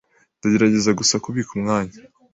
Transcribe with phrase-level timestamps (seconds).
[0.37, 1.97] Ndagerageza gusa kubika umwanya.